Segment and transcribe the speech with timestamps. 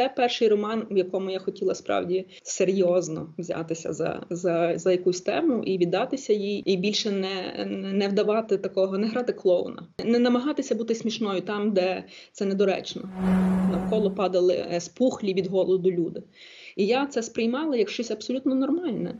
[0.00, 5.62] це перший роман, в якому я хотіла справді серйозно взятися за за, за якусь тему
[5.64, 10.94] і віддатися їй, і більше не не вдавати такого, не грати клоуна, не намагатися бути
[10.94, 13.10] смішною там, де це недоречно.
[13.72, 16.22] Навколо падали е, спухлі від голоду люди.
[16.76, 19.14] І я це сприймала як щось абсолютно нормальне.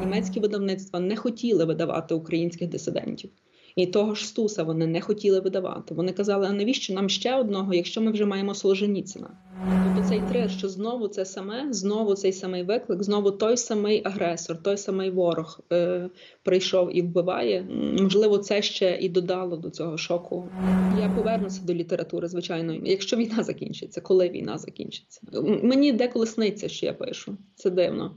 [0.00, 3.30] Німецькі видавництва не хотіли видавати українських дисидентів.
[3.76, 5.94] І того ж Стуса вони не хотіли видавати.
[5.94, 9.38] Вони казали, а навіщо нам ще одного, якщо ми вже маємо Солженіцина?
[9.84, 14.62] Тобто цей трир, що знову це саме, знову цей самий виклик, знову той самий агресор,
[14.62, 16.10] той самий ворог е,
[16.42, 17.62] прийшов і вбиває.
[18.00, 20.52] Можливо, це ще і додало до цього шоку.
[21.00, 25.20] Я повернуся до літератури, звичайно, якщо війна закінчиться, коли війна закінчиться.
[25.62, 27.38] Мені деколи сниться, що я пишу.
[27.54, 28.16] Це дивно.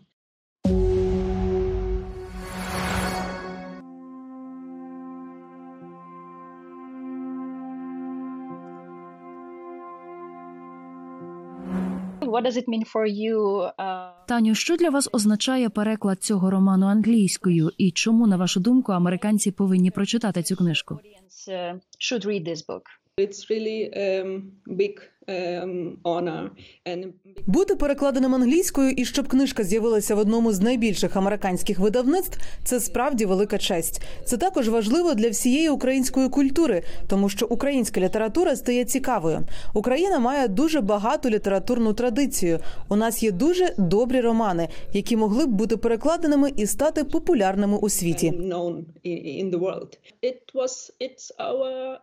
[12.27, 13.38] What does it mean for you?
[13.80, 14.09] Uh...
[14.27, 19.52] Таню, що для вас означає переклад цього роману англійською, і чому, на вашу думку, американці
[19.52, 21.00] повинні прочитати цю книжку?
[21.48, 22.81] Uh, should read this book.
[23.20, 26.50] It's really um, big um, honor
[26.86, 27.14] and
[27.48, 33.26] Бути перекладеним англійською і щоб книжка з'явилася в одному з найбільших американських видавництв, це справді
[33.26, 34.02] велика честь.
[34.26, 39.40] Це також важливо для всієї української культури, тому що українська література стає цікавою.
[39.73, 42.60] Україна має дуже багату літературну традицію.
[42.90, 47.90] У нас є дуже добрі романи, які могли б бути перекладеними і стати популярними у
[47.90, 48.32] світі.
[48.32, 49.92] known in, the world.
[50.23, 51.98] It was it's our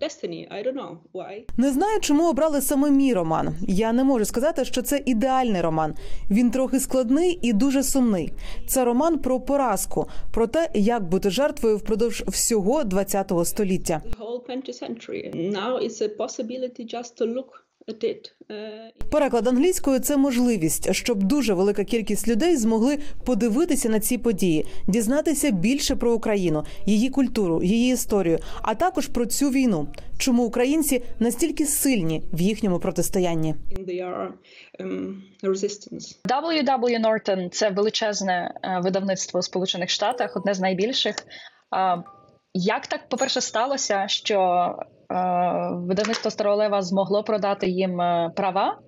[0.00, 0.48] destiny.
[0.50, 1.44] I don't know why.
[1.56, 3.54] Не знаю, чому обрали саме мій роман.
[3.68, 5.94] Я не можу сказати, що це ідеальний роман.
[6.30, 8.32] Він трохи складний і дуже сумний.
[8.66, 14.02] Це роман про поразку, про те, як бути жертвою впродовж всього ХХ століття.
[14.04, 15.50] The whole 20th century.
[15.52, 17.64] Now it's a possibility just to look
[19.10, 25.50] Переклад англійською це можливість, щоб дуже велика кількість людей змогли подивитися на ці події, дізнатися
[25.50, 29.88] більше про Україну, її культуру, її історію, а також про цю війну.
[30.18, 33.54] Чому українці настільки сильні в їхньому протистоянні?
[36.28, 37.00] W.W.
[37.00, 41.16] Norton– це величезне е, видавництво у Сполучених Штатах, одне з найбільших.
[42.54, 44.40] Як так, по-перше, сталося, що
[44.80, 44.84] е,
[45.72, 48.78] видавництво Старолева змогло продати їм е, права?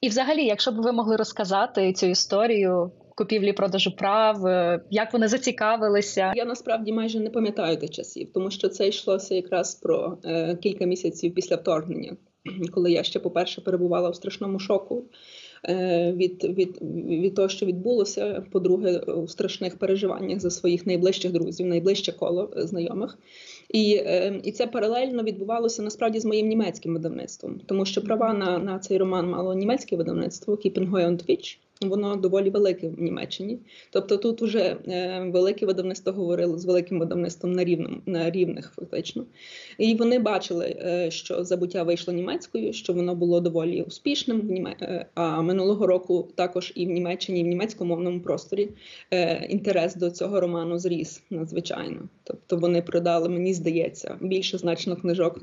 [0.00, 5.28] І, взагалі, якщо б ви могли розказати цю історію купівлі продажу прав, е, як вони
[5.28, 6.32] зацікавилися?
[6.36, 10.84] Я насправді майже не пам'ятаю тих часів, тому що це йшлося якраз про е, кілька
[10.84, 12.16] місяців після вторгнення,
[12.72, 15.04] коли я ще, по-перше, перебувала в страшному шоку
[15.68, 18.44] е, від, від, від того, що відбулося.
[18.52, 23.18] По-друге, у страшних переживаннях за своїх найближчих друзів, найближче коло знайомих.
[23.68, 28.58] І, е, і це паралельно відбувалося насправді з моїм німецьким видавництвом, тому що права на,
[28.58, 30.56] на цей роман мало німецьке видавництво
[31.16, 31.58] Twitch.
[31.80, 33.58] Воно доволі велике в Німеччині.
[33.90, 39.24] Тобто тут вже е, велике видавництво говорило з великим видавництвом на рівному на рівних, фактично.
[39.78, 44.66] І вони бачили, е, що забуття вийшло німецькою, що воно було доволі успішним.
[44.66, 48.68] Е, А минулого року також і в Німеччині, і в німецькомовному просторі
[49.48, 52.08] інтерес до цього роману зріс надзвичайно.
[52.24, 55.40] Тобто вони продали, мені здається, більше значно книжок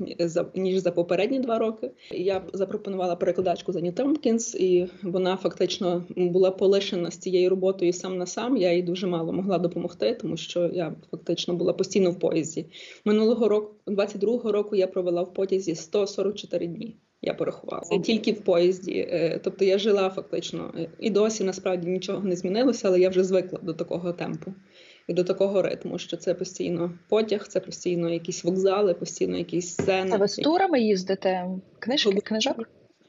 [0.54, 1.90] ніж за попередні два роки.
[2.10, 8.26] Я запропонувала перекладачку Зані Томпкінс, і вона фактично була полишена з цією роботою сам на
[8.26, 8.56] сам.
[8.56, 12.66] Я їй дуже мало могла допомогти, тому що я фактично була постійно в поїзді.
[13.04, 16.96] Минулого року, 22-го року, я провела в потязі 144 дні.
[17.22, 19.08] Я порахувала Це тільки в поїзді.
[19.10, 23.24] Е, Тобто я жила фактично е, і досі насправді нічого не змінилося, але я вже
[23.24, 24.54] звикла до такого темпу
[25.08, 30.10] і до такого ритму, що це постійно потяг, це постійно якісь вокзали, постійно якісь сцени.
[30.10, 31.46] Це ви з турами їздите?
[31.78, 32.68] Книжки, книжок?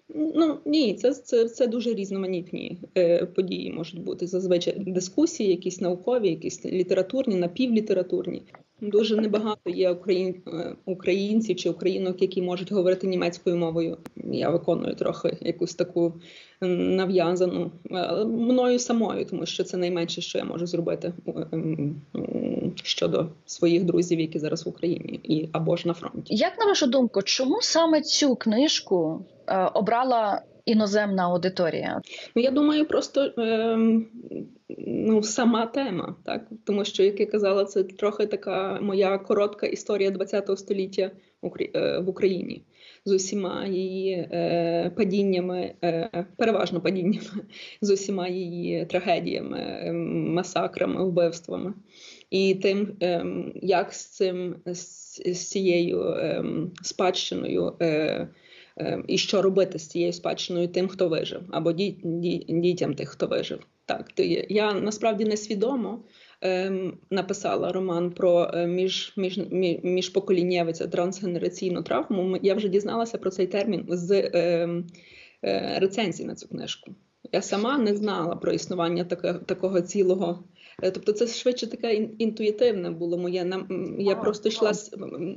[0.09, 4.27] Ну ні, це, це, це дуже різноманітні е, події можуть бути.
[4.27, 8.43] Зазвичай дискусії, якісь наукові, якісь літературні, напівлітературні.
[8.81, 13.97] Дуже небагато є україн, е, українців чи українок, які можуть говорити німецькою мовою.
[14.15, 16.13] Я виконую трохи якусь таку
[16.61, 22.73] нав'язану е, мною самою, тому що це найменше, що я можу зробити е, м, м,
[22.83, 26.35] щодо своїх друзів, які зараз в Україні, і або ж на фронті.
[26.35, 32.01] Як на вашу думку, чому саме цю книжку е, обрала іноземна аудиторія?
[32.35, 34.07] Ну, я думаю, просто ем,
[34.77, 36.47] ну, сама тема, так?
[36.63, 41.11] Тому що, як я казала, це трохи така моя коротка історія ХХ століття
[41.75, 42.63] е, в Україні
[43.05, 47.45] з усіма її е, падіннями, е, переважно падіннями,
[47.81, 51.73] з усіма її трагедіями, е, масакрами, вбивствами.
[52.29, 56.15] І тим, ем, як з цим з, цією
[56.81, 58.27] спадщиною е, е,
[59.07, 63.27] і що робити з цією спадщиною тим, хто вижив, або ді, ді, дітям тих, хто
[63.27, 63.59] вижив.
[63.85, 64.11] Так,
[64.49, 66.03] я насправді несвідомо
[66.41, 69.39] ем, написала роман про е, між, між,
[69.83, 70.09] між,
[70.73, 72.37] це трансгенераційну травму.
[72.41, 74.69] Я вже дізналася про цей термін з е,
[75.43, 76.91] е, рецензій на цю книжку.
[77.31, 79.03] Я сама не знала про існування
[79.45, 80.43] такого цілого.
[80.83, 83.65] Е, Тобто, це швидше таке ін- інтуїтивне було моє.
[83.99, 84.73] Я просто йшла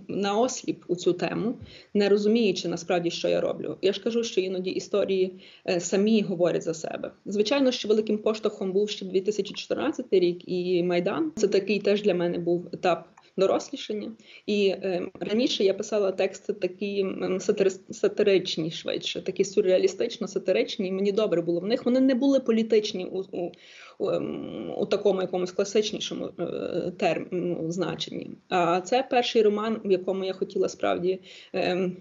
[0.08, 1.55] на осліп у цю тему,
[1.94, 3.76] не розуміючи насправді, що я роблю.
[3.82, 7.11] Я ж кажу, що іноді історії е, самі говорять за себе.
[7.26, 11.32] Звичайно, що великим поштовхом був ще 2014 рік і Майдан.
[11.37, 13.08] Це такий теж для мене був етап.
[13.38, 14.12] Дорослішання,
[14.46, 17.05] і е, раніше я писала тексти такі
[17.38, 20.88] сатири- сатиричні, швидше, такі сюрреалістично сатиричні.
[20.88, 21.85] і Мені добре було в них.
[21.85, 23.52] Вони не були політичні у, у,
[23.99, 28.31] у, ем, у такому якомусь класичнішому е, терм, ну, значенні.
[28.49, 31.20] А це перший роман, в якому я хотіла справді.
[31.52, 31.96] ем,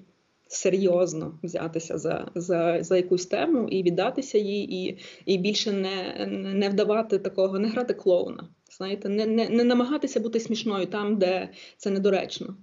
[0.50, 6.70] Серйозно взятися за, за, за якусь тему і віддатися їй, і, і більше не, не
[6.70, 8.50] вдавати такого, не грати клоуна.
[8.72, 12.58] Знаєте, не, не, не намагатися бути смішною там, де це недоречно.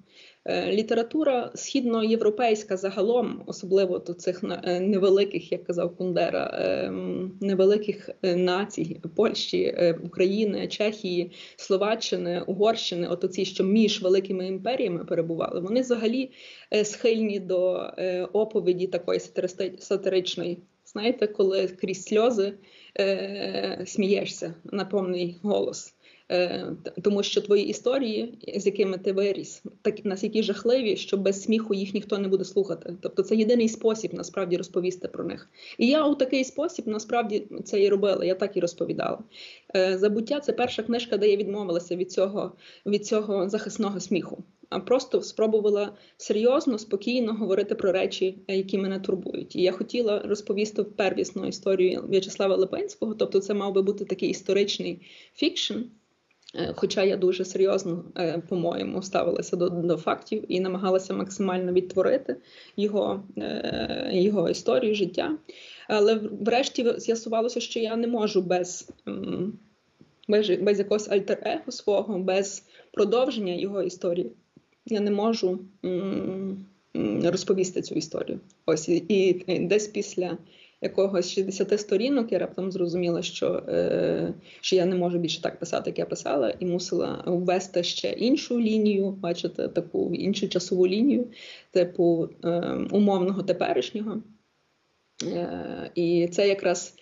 [0.44, 6.90] Е, Література східноєвропейська загалом, особливо до цих е, невеликих, як казав Кундера, е,
[7.40, 15.60] невеликих е, націй Польщі, України, Чехії, Словаччини, Угорщини, от оці, що між великими імперіями перебували,
[15.60, 16.30] вони взагалі
[16.82, 17.90] схильні до
[18.32, 19.20] оповіді такої
[19.78, 20.58] сатиричної.
[20.86, 22.54] Знаєте, коли крізь сльози
[22.98, 25.94] е, смієшся на повний голос.
[26.30, 26.66] Е,
[27.02, 31.94] Тому що твої історії, з якими ти виріс, так настільки жахливі, що без сміху їх
[31.94, 32.96] ніхто не буде слухати.
[33.00, 35.50] Тобто це єдиний спосіб насправді розповісти про них.
[35.78, 38.24] І я у такий спосіб насправді це і робила.
[38.24, 39.18] Я так і розповідала.
[39.76, 42.52] Е, Забуття це перша книжка, де я відмовилася від цього,
[42.86, 44.44] від цього захисного сміху.
[44.70, 49.56] А просто спробувала серйозно, спокійно говорити про речі, е, які мене турбують.
[49.56, 55.00] І я хотіла розповісти первісну історію В'ячеслава Липинського, тобто це мав би бути такий історичний
[55.34, 55.74] фікшн.
[56.54, 62.36] Е, Хоча я дуже серйозно, е, по-моєму, ставилася до, до фактів і намагалася максимально відтворити
[62.76, 63.22] його,
[64.10, 65.38] його історію життя.
[65.88, 68.90] Але врешті з'ясувалося, що я не можу без,
[70.28, 74.30] без, без якогось альтер-его свого, без продовження його історії.
[74.86, 75.60] Я не можу
[77.24, 78.40] розповісти цю історію.
[78.66, 80.38] Ось і десь після
[80.80, 85.90] якогось 60 сторінок я раптом зрозуміла, що, е, що я не можу більше так писати,
[85.90, 91.26] як я писала, і мусила ввести ще іншу лінію, бачите, таку іншу часову лінію,
[91.70, 92.60] типу е,
[92.90, 94.22] умовного теперішнього.
[95.22, 96.94] Е, і це якраз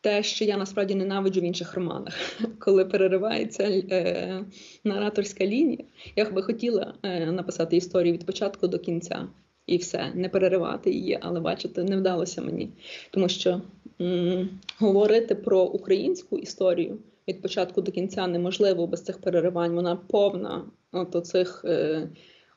[0.00, 2.14] те, що я насправді ненавиджу в інших романах,
[2.58, 4.44] коли переривається е,
[4.84, 5.84] нараторська лінія.
[6.16, 9.28] Я би хотіла е, написати історію від початку до кінця.
[9.66, 12.70] І все, не переривати її, але бачите, не вдалося мені.
[13.10, 13.62] Тому що
[14.00, 14.48] м-
[14.78, 16.98] говорити про українську історію
[17.28, 19.74] від початку до кінця неможливо без цих переривань.
[19.74, 22.08] Вона повна от оцих е,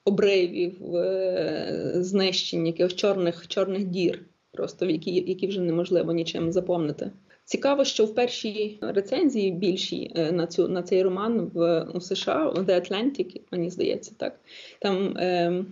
[0.06, 7.12] обривів, е, знищень, якихось чорних, чорних дір, просто які, які вже неможливо нічим заповнити.
[7.45, 12.54] Цікаво, що в першій рецензії більшій е, на цю на цей роман в у США
[12.56, 14.40] The Atlantic, мені здається, так
[14.80, 15.18] там.
[15.18, 15.66] Е,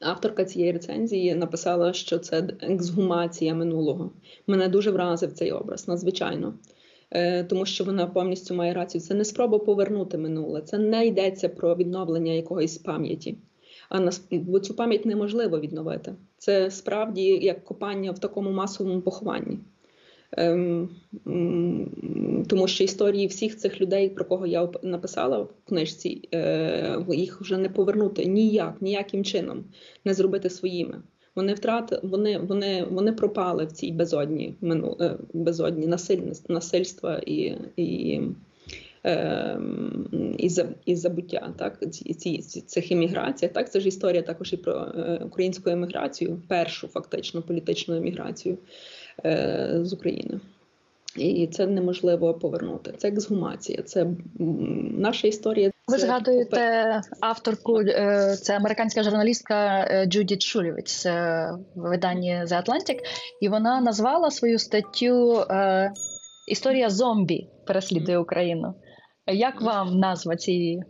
[0.00, 4.10] Авторка цієї рецензії написала, що це ексгумація минулого.
[4.46, 6.54] Мене дуже вразив цей образ, надзвичайно.
[7.10, 9.00] Е, Тому що вона повністю має рацію.
[9.00, 13.38] Це не спроба повернути минуле, це не йдеться про відновлення якоїсь пам'яті.
[13.88, 16.14] А нас бо цю пам'ять неможливо відновити.
[16.38, 19.58] Це справді як копання в такому масовому похованні.
[20.36, 20.88] Ем,
[22.48, 27.58] тому що історії всіх цих людей, про кого я написала в книжці, е, їх вже
[27.58, 29.64] не повернути ніяк, ніяким чином
[30.04, 31.02] не зробити своїми.
[31.34, 37.54] Вони втрати, вони, вони, вони пропали в цій безодні мину, е, безодні насильництва, насильства і,
[37.76, 38.20] і,
[39.06, 39.60] е,
[40.38, 40.50] і,
[40.84, 41.54] і забуття.
[41.58, 41.92] Так?
[41.92, 43.52] Ці, цих еміграціях.
[43.52, 43.72] Так?
[43.72, 48.58] Це ж історія також і про е, українську еміграцію, першу фактично політичну еміграцію
[49.82, 50.40] з України.
[51.16, 52.92] І це неможливо повернути.
[52.96, 54.06] Це ексгумація, це
[54.98, 55.70] наша історія.
[55.88, 62.64] Ви це згадуєте авторку, е, це американська журналістка е, Джудіт Шулєвіц е, в виданні The
[62.64, 62.98] Atlantic,
[63.40, 65.92] і вона назвала свою статтю е,
[66.48, 68.74] Історія зомбі переслідує Україну.
[69.26, 70.82] Як вам назва цієї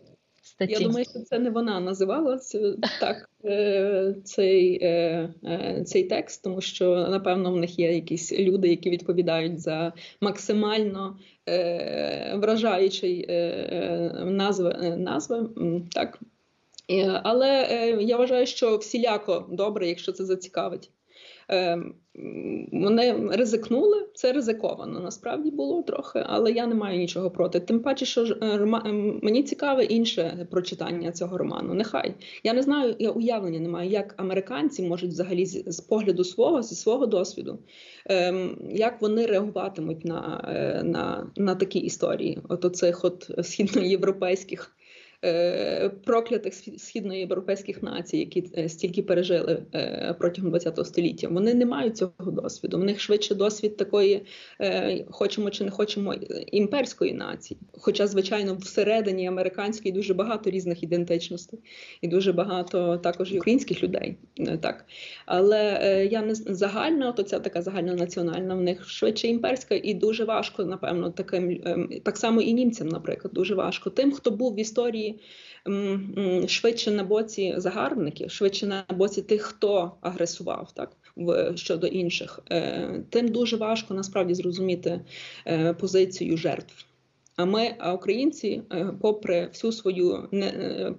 [0.48, 0.72] статті?
[0.72, 6.44] Я думаю, що це не вона називала це- так е, цей, е, е, цей текст,
[6.44, 11.18] тому що напевно в них є якісь люди, які відповідають за максимально
[12.34, 13.26] вражаючий
[14.24, 15.48] назви, назви
[15.92, 16.18] так.
[17.22, 17.66] Але
[18.00, 20.90] я вважаю, що всіляко добре, якщо це зацікавить.
[21.48, 21.94] Ем,
[22.72, 25.00] вони ризикнули, це ризиковано.
[25.00, 27.60] Насправді було трохи, але я не маю нічого проти.
[27.60, 31.74] Тим паче, що е, ем, мені цікаве інше прочитання цього роману.
[31.74, 32.14] Нехай
[32.44, 36.74] я не знаю, я уявлення не маю, як американці можуть взагалі з погляду свого зі
[36.74, 37.58] свого досвіду,
[38.06, 44.77] ем, як вони реагуватимуть на е, на, на такі історії, от оцих от східноєвропейських
[46.04, 51.28] проклятих східноєвропейських націй, які е, стільки пережили е, протягом ХХ століття.
[51.30, 52.78] Вони не мають цього досвіду.
[52.78, 54.24] В них швидше досвід такої,
[55.10, 56.14] хочемо чи не хочемо,
[56.52, 57.60] імперської нації.
[57.72, 61.60] Хоча, звичайно, всередині американської дуже багато різних ідентичностей
[62.00, 64.16] і дуже багато також українських людей.
[64.60, 64.84] Так,
[65.26, 70.64] але я не загальна, то ця така загальнонаціональна в них швидше імперська, і дуже важко,
[70.64, 75.07] напевно, таким ем, так само і німцям, наприклад, дуже важко тим, хто був в історії
[76.46, 83.04] швидше на боці загарбників, швидше на боці тих, хто агресував так в щодо інших, е,
[83.10, 85.00] тим дуже важко насправді зрозуміти
[85.46, 86.84] е, позицію жертв.
[87.36, 90.28] А ми, а українці, е, попри всю свою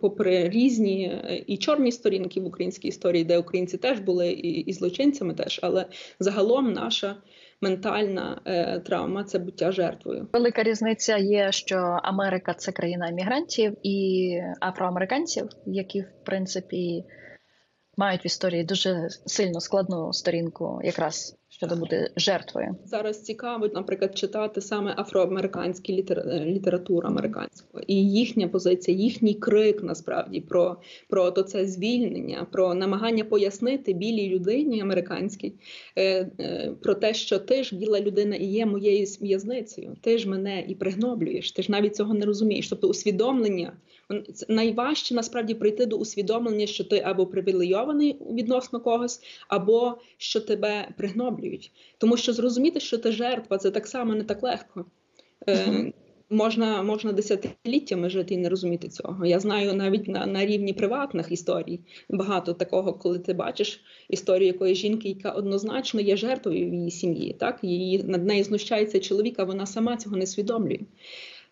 [0.01, 5.33] попри різні і чорні сторінки в українській історії, де українці теж були і, і злочинцями,
[5.33, 5.85] теж але
[6.19, 7.15] загалом наша
[7.61, 10.27] ментальна е, травма це буття жертвою.
[10.33, 17.03] Велика різниця є, що Америка це країна емігрантів і афроамериканців, які в принципі
[17.97, 22.75] мають в історії дуже сильно складну сторінку, якраз щодо бути жертвою.
[22.85, 25.93] Зараз цікаво, наприклад, читати саме афроамериканську
[26.29, 30.77] літературу американську і їхня позиція, їхній крик насправді про
[31.09, 35.53] про то це звільнення, про намагання пояснити білій людині американській
[35.95, 39.97] е, е, про те, що ти ж біла людина і є моєю в'язницею.
[40.01, 41.51] Ти ж мене і пригноблюєш.
[41.51, 42.69] Ти ж навіть цього не розумієш.
[42.69, 43.73] Тобто усвідомлення
[44.47, 51.71] найважче насправді прийти до усвідомлення, що ти або привілейований відносно когось, або що тебе пригноблюють.
[51.97, 54.85] Тому що зрозуміти, що ти жертва, це так само не так легко.
[55.49, 55.93] Е,
[56.31, 59.25] Можна можна десятиліттями жити і не розуміти цього.
[59.25, 64.77] Я знаю навіть на на рівні приватних історій багато такого, коли ти бачиш історію якоїсь
[64.77, 67.35] жінки, яка однозначно є жертвою в її сім'ї.
[67.39, 70.79] Так її над нею знущається чоловік, а вона сама цього не свідомлює.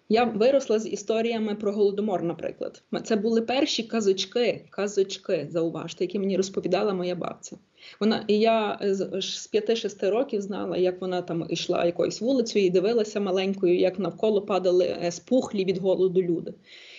[0.09, 2.83] Я виросла з історіями про голодомор, наприклад.
[3.03, 7.57] Це були перші казочки, казочки, зауважте, які мені розповідала моя бабця.
[7.99, 13.19] Вона і я з 5-6 років знала, як вона там йшла якоюсь вулицею і дивилася
[13.19, 16.53] маленькою, як навколо падали е, спухлі від голоду люди.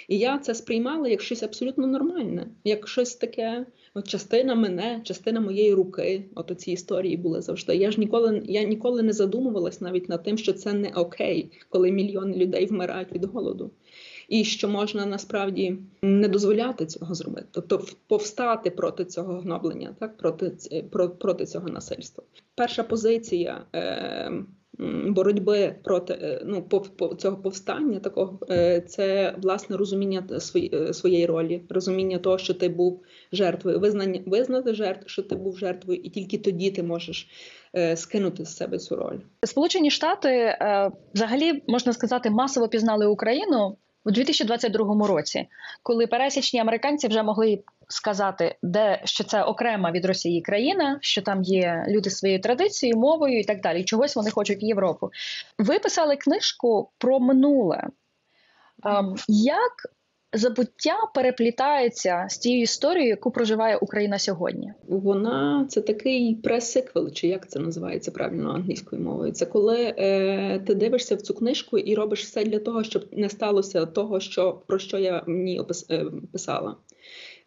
[0.09, 3.67] І я це сприймала як щось абсолютно нормальне, як щось таке.
[3.95, 6.25] От частина мене, частина моєї руки.
[6.35, 7.77] От ці історії були завжди.
[7.77, 11.91] Я ж ніколи я ніколи не задумувалась навіть над тим, що це не окей, коли
[11.91, 13.71] мільйони людей вмирають від голоду.
[14.29, 20.53] І що можна насправді не дозволяти цього зробити, тобто повстати проти цього гноблення, так проти
[21.19, 22.25] проти цього насильства.
[22.55, 24.33] Перша позиція е,
[25.07, 26.69] боротьби проти е, ну
[27.19, 33.03] цього повстання, такого е, це власне розуміння е, своєї ролі, розуміння того, що ти був
[33.33, 37.29] жертвою, визнання визнати жертв, що ти був жертвою, і тільки тоді ти можеш
[37.95, 39.19] скинути з себе цю роль.
[39.47, 40.59] Сполучені Штати
[41.15, 45.49] взагалі можна сказати масово пізнали Україну у 2022 році,
[45.83, 51.43] коли пересічні американці вже могли сказати, де що це окрема від Росії країна, що там
[51.43, 53.85] є люди своєю традицією, мовою і так далі.
[53.85, 55.11] Чогось вони хочуть в Європу.
[55.59, 57.89] Ви писали книжку про минуле.
[58.85, 59.73] Ем, як
[60.33, 64.73] забуття переплітається з тією історією, яку проживає Україна сьогодні?
[64.89, 69.33] Вона це такий пресиквел, чи як це називається правильно англійською мовою?
[69.33, 73.29] Це коли е, ти дивишся в цю книжку і робиш все для того, щоб не
[73.29, 76.05] сталося того, що про що я в ній е.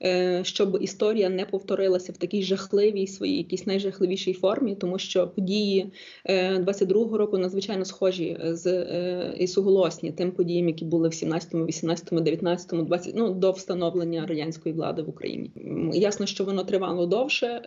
[0.04, 5.92] Е, щоб історія не повторилася в такій жахливій своїй якійсь найжахливішій формі, тому що події
[6.30, 11.66] 22-го е, року надзвичайно схожі з е, і суголосні тим подіям, які були в 17-му,
[11.66, 15.52] 18-му, 19-му, 20 ну до встановлення радянської влади в Україні.
[15.94, 17.62] Ясно, що воно тривало довше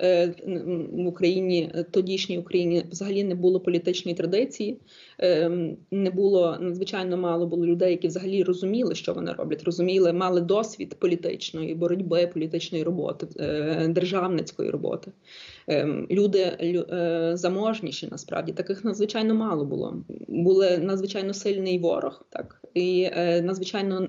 [0.92, 4.78] в Україні, тодішній Україні взагалі не було політичної традиції.
[5.18, 10.40] Ем, не було надзвичайно мало було людей, які взагалі розуміли, що вони роблять, розуміли, мали
[10.40, 15.12] досвід політичної боротьби, політичної роботи, е, державницької роботи.
[15.66, 20.04] Ем, люди е, заможніші, насправді таких надзвичайно мало було.
[20.28, 24.08] Були надзвичайно сильний ворог, так і е, надзвичайно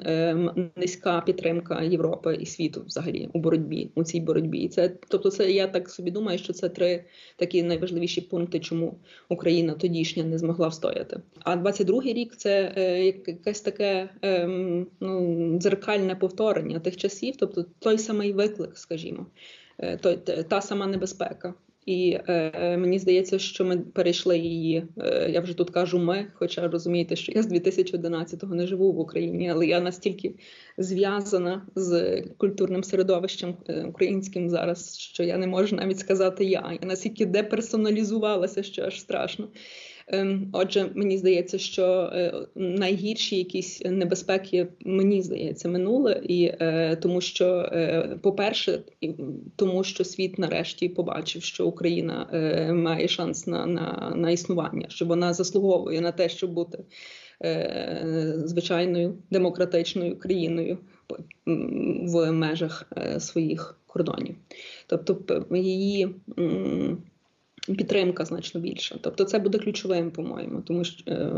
[0.76, 4.68] низька підтримка Європи і світу, взагалі, у боротьбі у цій боротьбі.
[4.68, 7.04] Це тобто, це я так собі думаю, що це три
[7.36, 8.98] такі найважливіші пункти, чому
[9.30, 11.20] Україна тодішня не змогла встояти.
[11.44, 14.48] А 22-й рік це е, якесь таке е,
[15.00, 19.26] ну, дзеркальне повторення тих часів, тобто той самий виклик, скажімо,
[20.50, 21.54] та сама небезпека.
[21.86, 24.88] І е, мені здається, що ми перейшли її.
[24.98, 29.00] Е, я вже тут кажу ми, хоча розумієте, що я з 2011-го не живу в
[29.00, 30.36] Україні, але я настільки
[30.78, 36.78] зв'язана з культурним середовищем е, українським зараз, що я не можу навіть сказати я.
[36.82, 39.48] Я настільки деперсоналізувалася, що аж страшно.
[40.08, 47.22] Ем, Отже, мені здається, що е, найгірші якісь небезпеки, мені здається, минули, і е, тому
[47.22, 48.82] що, е, по-перше,
[49.56, 52.28] тому що світ нарешті побачив, що Україна
[52.74, 56.84] має шанс на, на, на існування, що вона заслуговує на те, щоб бути
[58.46, 60.78] звичайною демократичною країною
[62.02, 64.36] в межах своїх кордонів.
[64.88, 66.10] Тобто, її.
[67.68, 68.96] Підтримка значно більша.
[69.02, 71.32] Тобто це буде ключовим, по-моєму, тому що е,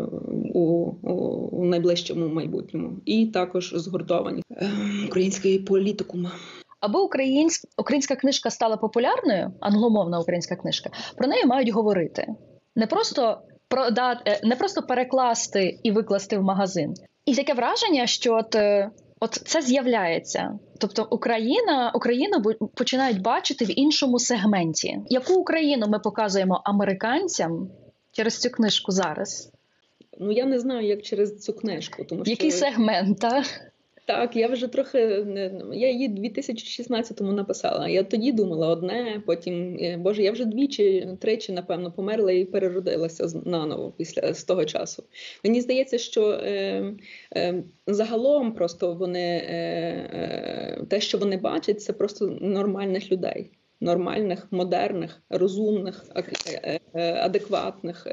[0.53, 0.91] у,
[1.51, 2.97] у, найближчому майбутньому.
[3.05, 4.69] І також згуртовані е,
[5.07, 6.31] української політикума.
[6.79, 12.27] Аби українська українська книжка стала популярною, англомовна українська книжка, про неї мають говорити.
[12.75, 16.93] Не просто продати, е, не просто перекласти і викласти в магазин.
[17.25, 20.59] І таке враження, що от, е, от це з'являється.
[20.77, 22.41] Тобто Україна, Україну
[22.73, 24.99] починають бачити в іншому сегменті.
[25.09, 27.69] Яку Україну ми показуємо американцям
[28.11, 29.51] через цю книжку зараз?
[30.19, 33.19] Ну я не знаю, як через цю книжку, тому що Який сегмент?
[33.19, 33.43] Та?
[34.07, 34.97] Так, я вже трохи
[35.73, 37.87] я її в 2016-му написала.
[37.87, 43.41] Я тоді думала одне, потім е, боже, я вже двічі, тричі, напевно, померла і переродилася
[43.45, 45.03] наново після з того часу.
[45.43, 46.83] Мені здається, що е,
[47.35, 49.53] е, загалом просто вони е,
[50.13, 53.51] е, те, що вони бачать, це просто нормальних людей.
[53.81, 56.05] Нормальних, модерних, розумних,
[56.63, 56.79] е,
[57.13, 58.07] адекватних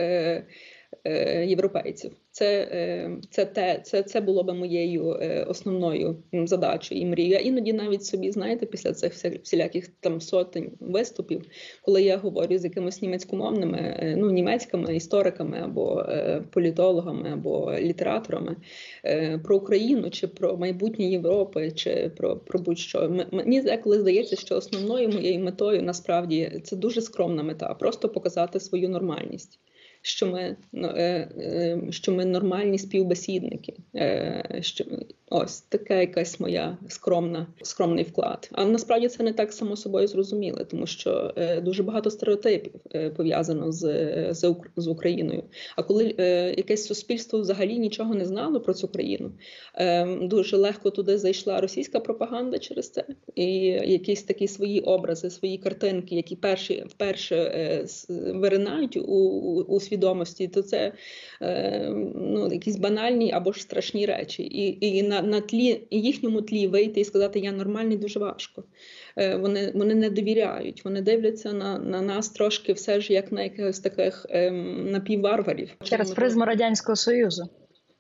[1.46, 2.12] європейців.
[2.30, 7.38] Це, е, це, те, це, це було би моєю е, основною задачею і мрією.
[7.38, 11.46] Іноді навіть собі, знаєте, після цих всіляких там сотень виступів,
[11.82, 18.56] коли я говорю з якимось німецькомовними, е, ну, німецькими істориками або е, політологами, або літераторами
[19.04, 23.26] е, про Україну чи про майбутнє Європи, чи про, про будь-що.
[23.32, 28.88] Мені деколи здається, що основною моєю метою насправді це дуже скромна мета просто показати свою
[28.88, 29.60] нормальність
[30.06, 33.74] що ми, ну, е, е, що ми нормальні співбесідники.
[33.96, 34.84] Е, що,
[35.30, 38.48] ось така якась моя скромна, скромний вклад.
[38.52, 42.72] А насправді це не так само собою зрозуміло, тому що дуже багато стереотипів
[43.16, 43.80] пов'язано з,
[44.30, 45.42] з, з Україною.
[45.76, 46.04] А коли
[46.56, 49.32] якесь суспільство взагалі нічого не знало про цю країну,
[50.20, 56.14] дуже легко туди зайшла російська пропаганда через це, і якісь такі свої образи, свої картинки,
[56.14, 57.86] які перші вперше
[58.34, 59.00] виринають у,
[59.68, 60.92] у свідомості, то це
[61.42, 64.42] е, ну, якісь банальні або ж страшні речі.
[64.42, 68.64] І, і на, на тлі їхньому тлі вийти і сказати Я нормальний дуже важко.
[69.16, 73.42] Е, Вони, вони не довіряють, вони дивляться на, на нас трошки все ж як на
[73.42, 75.70] якихось таких е, напівварварів.
[75.82, 77.48] Через призму Радянського Союзу.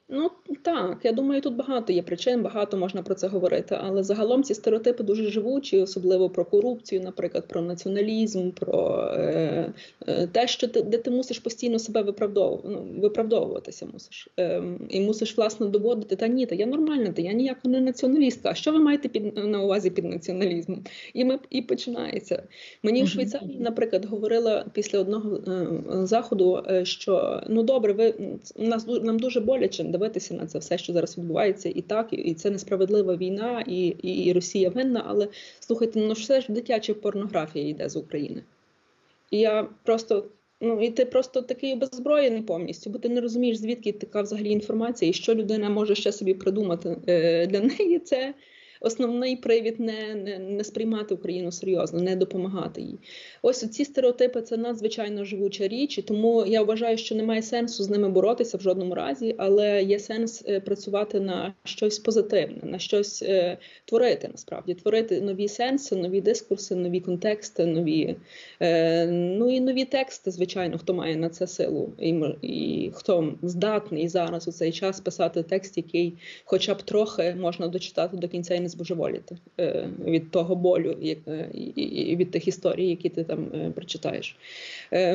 [0.08, 0.30] Ну
[0.62, 3.78] так, я думаю, тут багато є причин, багато можна про це говорити.
[3.80, 9.72] Але загалом ці стереотипи дуже живучі, особливо про корупцію, наприклад, про націоналізм, про е,
[10.06, 12.60] е, те, що ти де ти мусиш постійно себе виправдов...
[12.64, 14.28] ну, виправдовуватися мусиш.
[14.40, 18.50] Е, і мусиш власне доводити, та ні, та я нормальна, та я ніяка не націоналістка.
[18.50, 20.84] А що ви маєте під на увазі під націоналізмом?
[21.14, 22.42] І ми і починається.
[22.82, 25.66] Мені в Швейцарії, наприклад, говорила після одного е,
[26.06, 28.14] заходу, е, що ну добре, ви
[28.56, 32.50] нас нам дуже боляче дивитися на це все, що зараз відбувається, і так, і- це
[32.50, 35.04] несправедлива війна, і, і, Росія винна.
[35.06, 35.28] Але
[35.60, 38.42] слухайте, ну все ж дитяча порнографія йде з України.
[39.30, 40.24] І я просто.
[40.60, 45.10] Ну і ти просто такий обезброєний повністю, бо ти не розумієш, звідки така взагалі інформація,
[45.10, 46.96] і що людина може ще собі придумати.
[47.08, 48.34] Е, Для неї це
[48.84, 52.98] основний привід не, не, не сприймати Україну серйозно, не допомагати їй.
[53.42, 57.90] Ось ці стереотипи це надзвичайно живуча річ, і тому я вважаю, що немає сенсу з
[57.90, 63.22] ними боротися в жодному разі, але є сенс е, працювати на щось позитивне, на щось
[63.22, 68.16] е, творити насправді, творити нові сенси, нові дискурси, нові контексти, нові
[68.60, 72.08] е, ну і нові тексти, звичайно, хто має на це силу, і,
[72.42, 78.16] і хто здатний зараз у цей час писати текст, який хоча б трохи можна дочитати
[78.16, 82.88] до кінця і не збожеволіти е, від того болю, як, е, і, від тих історій,
[82.88, 84.36] які ти там е, прочитаєш.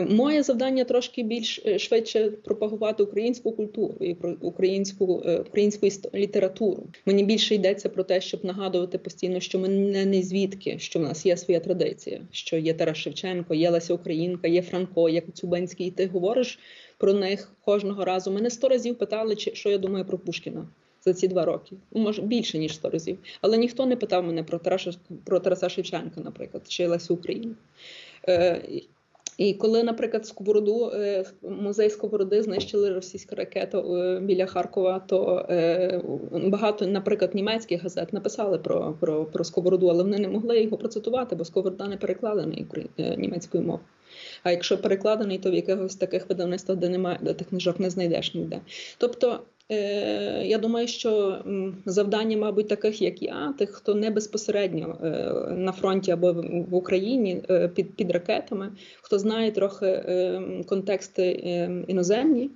[0.10, 5.06] Моє завдання трошки більш швидше пропагувати українську культуру і про українську,
[5.40, 6.84] українську літературу.
[7.06, 11.02] Мені більше йдеться про те, щоб нагадувати постійно, що ми не, не звідки, що в
[11.02, 15.88] нас є своя традиція, що є Тарас Шевченко, є Леся Українка, є Франко, є Коцюбинський,
[15.88, 16.60] і ти говориш
[16.98, 18.32] про них кожного разу.
[18.32, 20.68] Мене сто разів питали, чи що я думаю про Пушкіна.
[21.06, 24.44] За ці два роки, Ну, може більше ніж сто разів, але ніхто не питав мене
[24.44, 24.92] про Тараса
[25.26, 27.62] про Тараса Шевченка, наприклад, чи Лесю Українку.
[28.28, 28.62] Е,
[29.38, 36.02] І коли, наприклад, Сковороду, е, музей Сковороди знищили російську ракету е, біля Харкова, то е,
[36.32, 41.36] багато, наприклад, німецьких газет написали про про, про Сковороду, але вони не могли його процитувати,
[41.36, 42.66] бо Сковорода не перекладений
[43.18, 43.86] німецькою мовою.
[44.44, 48.34] А якщо перекладений, то в якихось таких видавництвах, де немає де тих книжок, не знайдеш
[48.34, 48.62] ніде.
[48.98, 49.40] Тобто
[50.46, 51.38] я думаю, що
[51.86, 55.08] завдання, мабуть, таких як я, тих, хто не безпосередньо е,
[55.52, 56.34] на фронті або
[56.70, 60.04] в Україні е, під під ракетами, хто знає трохи
[60.68, 61.32] контексти
[61.88, 62.50] іноземні.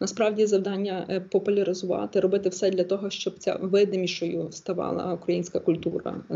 [0.00, 6.34] Насправді завдання е, популяризувати, робити все для того, щоб ця видимішою ставала українська культура е,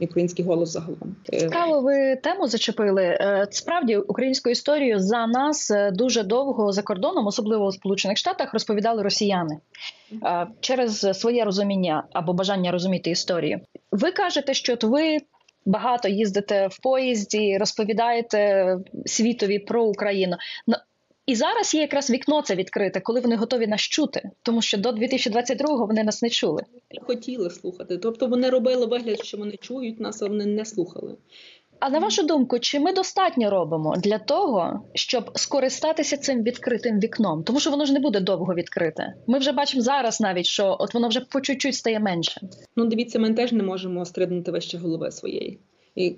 [0.00, 1.16] і український голос загалом.
[1.32, 3.18] Е, Цікаво, ви тему зачепили.
[3.50, 9.58] Справді українську історію за нас дуже довго за кордоном, особливо у Сполучених Штатах, розповідали росіяни
[10.60, 13.60] через своє розуміння або бажання розуміти історію.
[13.92, 15.18] Ви кажете, що от ви.
[15.66, 18.76] Багато їздите в поїзді, розповідаєте
[19.06, 20.36] світові про Україну.
[21.28, 24.90] І зараз є якраз вікно це відкрите, коли вони готові нас чути, тому що до
[24.90, 26.62] 2022-го вони нас не чули.
[27.00, 31.16] Хотіли слухати, тобто вони робили вигляд, що вони чують нас, а вони не слухали.
[31.80, 37.42] А на вашу думку, чи ми достатньо робимо для того, щоб скористатися цим відкритим вікном?
[37.42, 39.14] Тому що воно ж не буде довго відкрите.
[39.26, 42.40] Ми вже бачимо зараз, навіть що от воно вже по чуть-чуть стає менше.
[42.76, 45.60] Ну дивіться, ми теж не можемо стрибнути вище голови своєї.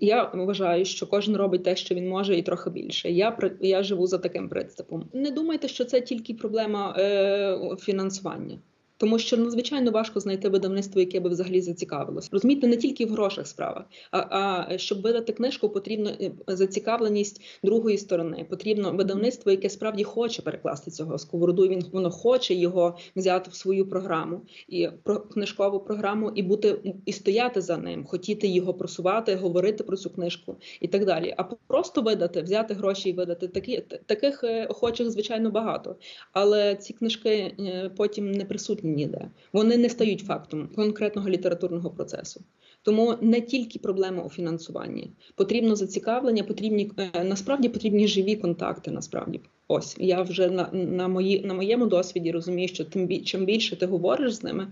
[0.01, 3.11] Я вважаю, що кожен робить те, що він може, і трохи більше.
[3.11, 5.05] Я я живу за таким принципом.
[5.13, 8.59] Не думайте, що це тільки проблема е, фінансування.
[9.01, 12.29] Тому що надзвичайно важко знайти видавництво, яке би взагалі зацікавилось.
[12.33, 17.99] Розумієте, не тільки в грошах справа, а а щоб видати книжку, потрібна е, зацікавленість другої
[17.99, 18.47] сторони.
[18.51, 21.69] Потрібно видавництво, яке справді хоче перекласти цього сковороду.
[21.69, 27.13] Він воно хоче його взяти в свою програму і про книжкову програму, і бути і
[27.13, 31.35] стояти за ним, хотіти його просувати, говорити про цю книжку і так далі.
[31.37, 35.97] А просто видати, взяти гроші і видати такі таких е, охочих, звичайно, багато.
[36.33, 39.31] Але ці книжки е, потім не присутні ніде.
[39.53, 42.41] Вони не стають фактом конкретного літературного процесу.
[42.83, 45.11] Тому не тільки проблема у фінансуванні.
[45.35, 48.91] Потрібно зацікавлення, потрібні е, насправді потрібні живі контакти.
[48.91, 53.77] Насправді, ось я вже на на, мої, на моєму досвіді розумію, що тим чим більше
[53.77, 54.67] ти говориш з ними.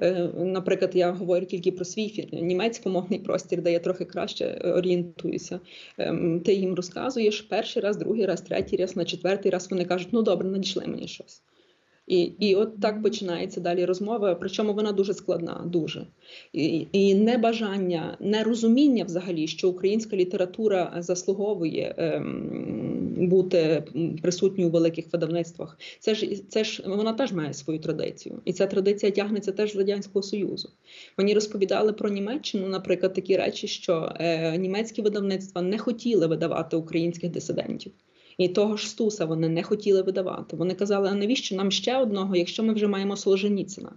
[0.00, 5.60] Е, наприклад, я говорю тільки про свій німецькомовний простір, де я трохи краще е, орієнтуюся.
[5.98, 10.08] Ем, ти їм розказуєш перший раз, другий раз, третій раз, на четвертий раз вони кажуть,
[10.12, 11.42] ну добре, надійшли мені щось.
[12.08, 14.34] І і от так починається далі розмова.
[14.34, 16.06] Причому вона дуже складна, дуже
[16.52, 23.84] і і небажання, нерозуміння взагалі, що українська література заслуговує ем, бути
[24.22, 25.78] присутньою у великих видавництвах.
[26.00, 29.76] Це ж це ж вона теж має свою традицію, і ця традиція тягнеться теж з
[29.76, 30.70] радянського союзу.
[31.18, 37.30] Мені розповідали про Німеччину, наприклад, такі речі, що е, німецькі видавництва не хотіли видавати українських
[37.30, 37.92] дисидентів.
[38.38, 40.56] І того ж Стуса вони не хотіли видавати.
[40.56, 43.92] Вони казали, а навіщо нам ще одного, якщо ми вже маємо Солженіцина?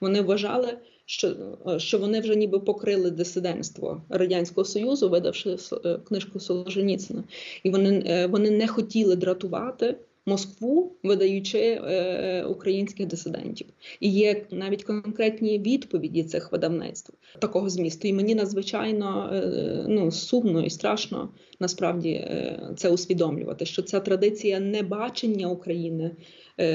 [0.00, 1.36] Вони вважали, що
[1.78, 7.24] що вони вже ніби покрили дисидентство Радянського Союзу, видавши е, книжку Солженіцина.
[7.62, 9.96] І вони, е, вони не хотіли дратувати.
[10.26, 13.66] Москву, видаючи е, українських дисидентів,
[14.00, 18.08] і є навіть конкретні відповіді цих видавництв такого змісту.
[18.08, 21.28] І мені надзвичайно е, ну сумно і страшно
[21.60, 23.66] насправді е, це усвідомлювати.
[23.66, 26.10] Що ця традиція небачення України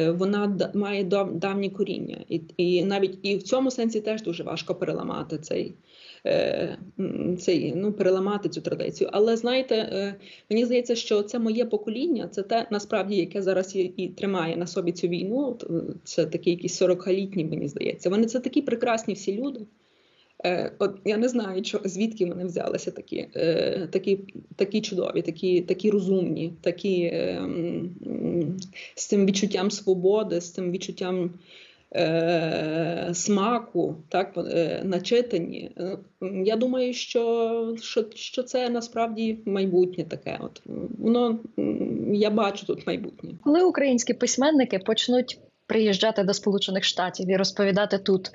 [0.07, 5.37] вона має давні коріння, і і навіть і в цьому сенсі теж дуже важко переламати
[5.37, 5.75] цей.
[6.25, 6.77] Е,
[7.39, 9.09] цей, ну, переламати цю традицію.
[9.13, 10.15] Але знаєте, е,
[10.49, 14.67] мені здається, що це моє покоління, це те насправді, яке зараз і, і тримає на
[14.67, 15.57] собі цю війну.
[16.03, 18.09] Це такі якісь 40-літні, мені здається.
[18.09, 19.59] Вони це такі прекрасні всі люди.
[20.45, 23.27] Е, от я не знаю, що, звідки вони взялися такі
[23.89, 24.19] такі,
[24.55, 27.13] такі чудові, такі такі розумні, такі
[28.95, 31.31] з цим відчуттям свободи, з цим відчуттям
[31.95, 35.71] е, смаку, так е, начитані.
[35.77, 35.97] Е,
[36.45, 40.39] я думаю, що що, що це насправді майбутнє таке.
[40.41, 40.61] От
[40.99, 41.39] воно
[42.13, 43.31] я бачу тут майбутнє.
[43.43, 48.31] Коли українські письменники почнуть приїжджати до Сполучених Штатів і розповідати тут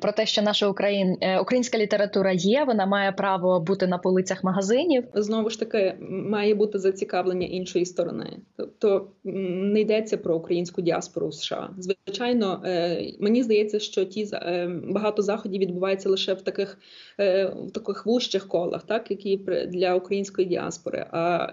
[0.00, 1.16] про те, що наша Україн...
[1.20, 5.04] Е, українська література є, вона має право бути на полицях магазинів.
[5.14, 8.36] Знову ж таки, має бути зацікавлення іншої сторони.
[8.56, 11.70] Тобто не йдеться про українську діаспору в США.
[11.78, 16.78] Звичайно, е, мені здається, що ті е, багато заходів відбувається лише в таких
[17.18, 19.36] в таких вущих колах, так які
[19.68, 21.06] для української діаспори.
[21.10, 21.46] А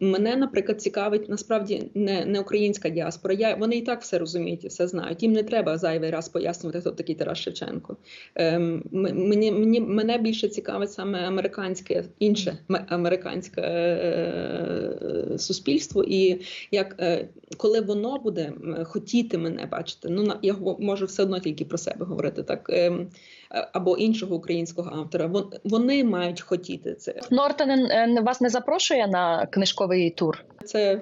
[0.00, 3.34] мене, наприклад, цікавить насправді не не українська діаспора.
[3.34, 5.22] Я вони і так все розуміють, і все знають.
[5.22, 7.96] Їм не треба зайвий раз пояснювати, хто такий Тарас Шевченко.
[8.34, 16.40] Ем, мені, мені, Мене більше цікавить саме американське інше американське е, суспільство, і
[16.70, 18.52] як е, коли воно буде
[18.84, 22.70] хотіти мене бачити, ну я можу все одно тільки про себе говорити так.
[23.50, 25.30] Ем, або іншого українського автора.
[25.64, 27.20] Вони мають хотіти це.
[27.30, 30.44] Нортон е, вас не запрошує на книжковий тур.
[30.64, 31.00] Це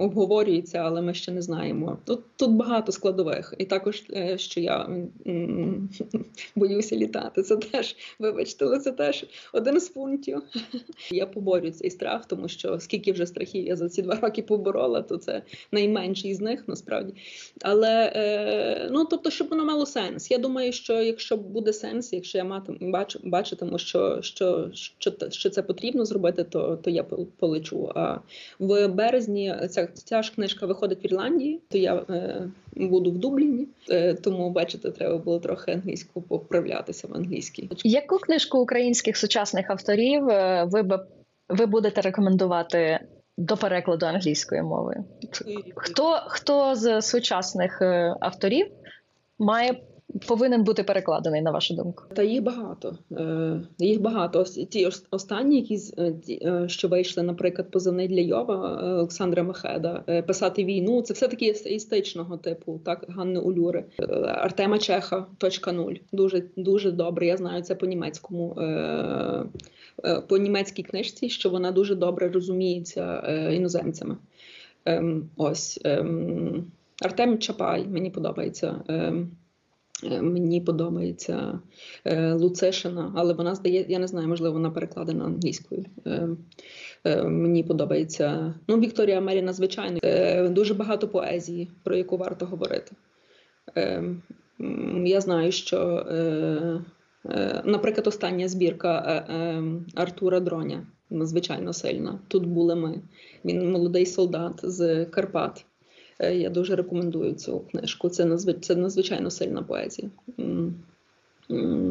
[0.00, 1.98] обговорюється, але ми ще не знаємо.
[2.04, 4.88] Тут тут багато складових, і також е, що я
[6.56, 7.42] боюся літати.
[7.42, 10.42] Це теж, вибачте, але це теж один з пунктів.
[11.10, 15.02] Я поборю цей страх, тому що скільки вже страхів я за ці два роки поборола,
[15.02, 17.14] то це найменший з них насправді.
[17.62, 20.30] Але е, ну тобто, щоб воно мало сенс.
[20.30, 25.50] Я думаю, що якщо буде сенс, якщо я матиму бачу, бачитиму, що що, що, що
[25.50, 27.02] це потрібно зробити, то то я
[27.38, 27.92] полечу.
[27.94, 28.18] А
[28.58, 33.66] в березні ця ця ж книжка виходить в Ірландії, то я е, буду в Дубліні,
[33.90, 37.70] е, тому бачите, треба було трохи англійську поправлятися в англійській.
[37.84, 41.06] Яку книжку українських сучасних авторів е, ви б
[41.48, 43.00] ви будете рекомендувати?
[43.38, 45.04] До перекладу англійської мови
[45.76, 48.66] хто хто з сучасних е, авторів
[49.38, 49.80] має
[50.28, 52.04] повинен бути перекладений на вашу думку?
[52.14, 52.98] Та їх багато.
[53.12, 54.44] Е, їх багато.
[54.44, 61.02] Ті останні, які е, е, що вийшли, наприклад, позивний для Йова Олександра Мехеда, писати війну.
[61.02, 63.84] Це все таки істичного типу, так Ганни Улюри,
[64.24, 65.26] Артема Чеха.
[65.38, 65.94] Точка нуль.
[66.12, 67.26] Дуже дуже добре.
[67.26, 68.54] Я знаю це по німецькому.
[70.28, 73.18] По німецькій книжці, що вона дуже добре розуміється
[73.52, 74.16] іноземцями.
[74.84, 76.64] Ем, ось ем,
[77.02, 78.82] Артем Чапай мені подобається.
[78.88, 79.45] Ем, Е,
[80.02, 81.58] мені подобається
[82.04, 85.84] е, Луцешина, але вона здає, я не знаю, можливо, вона перекладена англійською.
[86.06, 89.98] Е, мені подобається ну, Вікторія Меріна, звичайно,
[90.48, 92.92] дуже багато поезії, про яку варто говорити.
[95.04, 96.06] Я знаю, що,
[97.64, 99.24] наприклад, остання збірка
[99.94, 102.18] Артура Дроня надзвичайно сильна.
[102.28, 103.02] Тут були ми.
[103.44, 105.64] Він молодий солдат з Карпат.
[106.18, 108.08] Е, я дуже рекомендую цю книжку.
[108.08, 108.56] Це надзвич...
[108.60, 110.10] це надзвичайно сильна поезія.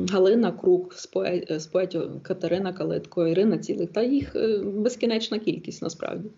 [0.09, 1.61] Галина Крук з, поет...
[1.61, 6.29] з поетів Катерина Калитко, Ірина Цілих, та їх е, безкінечна кількість насправді.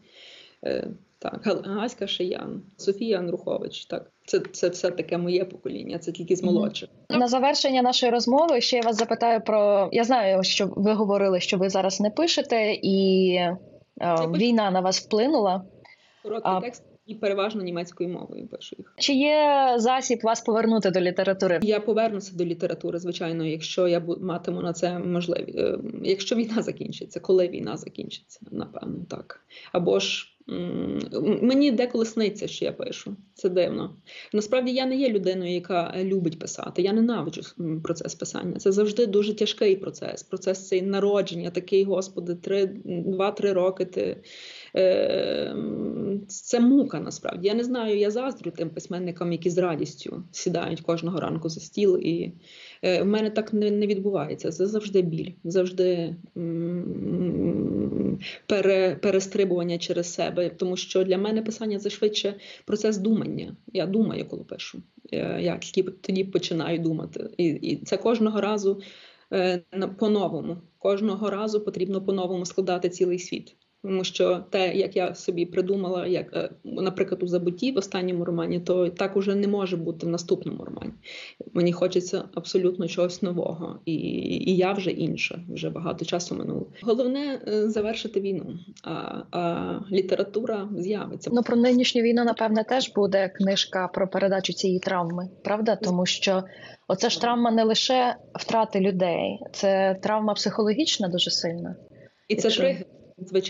[0.66, 0.88] Е,
[1.20, 3.86] так, Гаська Шиян, Софія Анрухович.
[3.86, 6.90] Так, це це все таке моє покоління, це тільки з молодших.
[7.10, 9.90] На завершення нашої розмови ще я вас запитаю про.
[9.92, 13.58] Я знаю, що ви говорили, що ви зараз не пишете, і е,
[14.36, 15.64] війна на вас вплинула.
[16.24, 16.62] Короткий а...
[16.62, 18.94] текст і переважно німецькою мовою пишу їх.
[18.98, 21.60] Чи є засіб вас повернути до літератури?
[21.64, 25.58] Я повернуся до літератури, звичайно, якщо я матиму на це можливість.
[25.58, 29.42] Е, якщо війна закінчиться, коли війна закінчиться, напевно, так
[29.72, 30.37] або ж.
[31.42, 33.16] Мені деколи сниться, що я пишу.
[33.34, 33.96] Це дивно.
[34.34, 36.82] Насправді я не є людиною, яка любить писати.
[36.82, 37.42] Я ненавиджу
[37.84, 38.58] процес писання.
[38.58, 40.24] Це завжди дуже тяжкий процес.
[40.24, 42.38] Процес цей народження, такий, господи,
[42.86, 44.24] два-три роки ти
[44.74, 47.48] Ем, це мука насправді.
[47.48, 51.98] Я не знаю, я заздрю тим письменникам, які з радістю сідають кожного ранку за стіл.
[52.02, 52.34] І
[52.82, 54.52] е, в мене так не відбувається.
[54.52, 56.16] Це завжди біль, завжди
[58.48, 60.50] пере, перестрибування через себе.
[60.50, 62.34] Тому що для мене писання це швидше
[62.66, 63.56] процес думання.
[63.74, 64.84] Я думаю, коли пишу.
[65.40, 67.30] Я тільки тоді починаю думати.
[67.38, 68.82] І, І це кожного разу.
[69.34, 69.64] Е,
[70.00, 73.56] по-новому кожного разу потрібно по-новому складати цілий світ.
[73.88, 78.60] Тому що те, як я собі придумала, як, е, наприклад, у забутті в останньому романі,
[78.60, 80.92] то так уже не може бути в наступному романі.
[81.54, 83.94] Мені хочеться абсолютно чогось нового, і
[84.48, 86.68] і я вже інша, вже багато часу минуло.
[86.82, 88.92] Головне е, завершити війну, а
[89.32, 91.30] а література з'явиться.
[91.34, 95.76] Ну про нинішню війну, напевне, теж буде книжка про передачу цієї травми, правда?
[95.76, 96.44] Тому що
[96.88, 101.76] оце ж травма не лише втрати людей, це травма психологічна дуже сильна.
[102.28, 102.86] І це звичайно.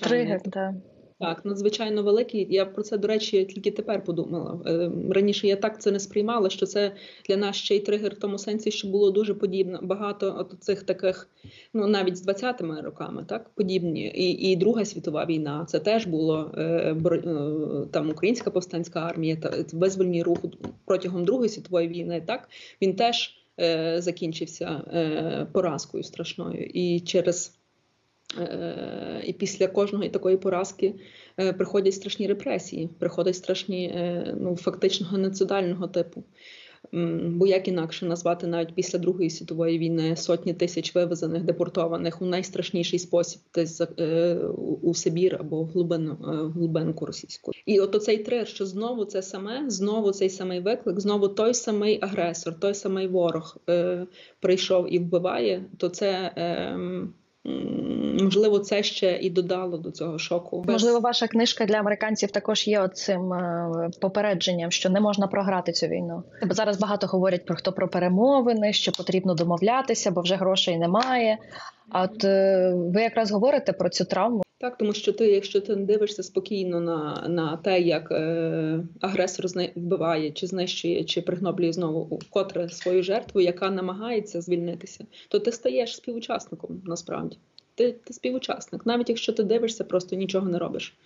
[0.10, 0.76] Тригер, так.
[1.20, 2.48] Так, надзвичайно великий.
[2.50, 4.60] Я про це, до речі, тільки тепер подумала.
[4.66, 6.92] Е, раніше я так це не сприймала, що це
[7.28, 9.80] для нас ще й тригер в тому сенсі, що було дуже подібно.
[9.82, 11.30] Багато от цих таких,
[11.74, 14.08] ну навіть з 20-ми роками, так подібні.
[14.08, 17.22] І і Друга світова війна це теж було е, е,
[17.92, 20.40] там українська повстанська армія, та визвольний рух
[20.86, 22.24] протягом Другої світової війни.
[22.28, 22.50] Так
[22.82, 23.34] він теж
[23.98, 24.82] закінчився
[25.54, 27.58] поразкою страшною і через.
[28.36, 30.96] Е, і після кожної такої поразки
[31.40, 36.24] е, приходять страшні репресії, приходять страшні, е, ну фактично геноцидального типу.
[37.24, 43.00] Бо як інакше назвати навіть після Другої світової війни сотні тисяч вивезених, депортованих у найстрашніший
[43.00, 43.82] спосіб десь
[44.82, 47.52] у Сибір або в глибину, в глибинку російську.
[47.66, 52.00] І от оцей трир, що знову це саме, знову цей самий виклик, знову той самий
[52.02, 54.08] агресор, той самий ворог е,
[54.40, 56.32] прийшов і вбиває, то це.
[56.38, 56.80] Е,
[58.24, 60.66] Можливо, це ще і додало до цього шоку.
[60.68, 65.88] Можливо, ваша книжка для американців також є цим е, попередженням, що не можна програти цю
[65.88, 66.24] війну.
[66.50, 71.38] Зараз багато говорять про хто про перемовини, що потрібно домовлятися, бо вже грошей немає.
[71.90, 74.44] А от е, ви якраз говорите про цю травму.
[74.60, 79.46] Так, тому що ти, якщо ти не дивишся спокійно на на те, як е, агресор
[79.76, 85.96] вбиває, чи знищує, чи пригноблює знову котре свою жертву, яка намагається звільнитися, то ти стаєш
[85.96, 87.38] співучасником насправді.
[87.76, 90.98] Ти ти співучасник, навіть якщо ти дивишся, просто нічого не робиш.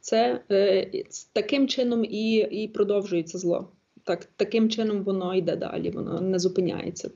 [0.00, 0.90] Це е,
[1.32, 3.68] таким чином і, і продовжується зло.
[4.06, 7.10] Так, Таким чином воно йде далі, воно не зупиняється.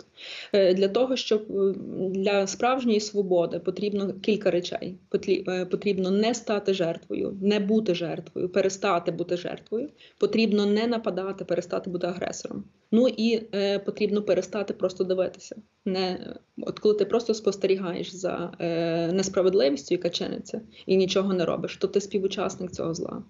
[0.52, 1.74] Е, для того, щоб е,
[2.10, 4.98] для справжньої свободи потрібно кілька речей.
[5.28, 9.88] Е, потрібно не стати жертвою, не бути жертвою, перестати бути жертвою.
[10.18, 12.64] Потрібно не нападати, перестати бути агресором.
[12.92, 15.56] Ну і е, потрібно перестати просто дивитися.
[15.84, 21.76] Не, От коли ти просто спостерігаєш за е, несправедливістю, яка чиниться, і нічого не робиш,
[21.76, 23.22] то ти співучасник цього зла.